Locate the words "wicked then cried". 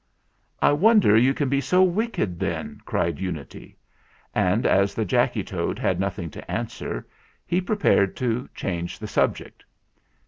1.83-3.19